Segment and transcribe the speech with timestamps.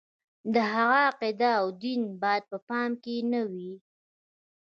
[0.53, 3.73] د هغه عقیده او دین باید په پام کې نه وي.